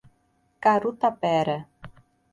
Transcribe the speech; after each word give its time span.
Carutapera 0.63 1.57